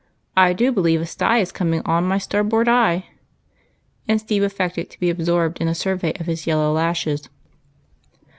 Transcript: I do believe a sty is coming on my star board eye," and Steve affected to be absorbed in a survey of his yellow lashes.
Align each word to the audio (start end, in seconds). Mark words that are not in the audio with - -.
I 0.35 0.53
do 0.53 0.71
believe 0.71 0.99
a 0.99 1.05
sty 1.05 1.37
is 1.37 1.51
coming 1.51 1.83
on 1.85 2.05
my 2.07 2.17
star 2.17 2.43
board 2.43 2.67
eye," 2.67 3.05
and 4.07 4.19
Steve 4.19 4.41
affected 4.41 4.89
to 4.89 4.99
be 4.99 5.11
absorbed 5.11 5.61
in 5.61 5.67
a 5.67 5.75
survey 5.75 6.11
of 6.13 6.25
his 6.25 6.47
yellow 6.47 6.73
lashes. 6.73 7.29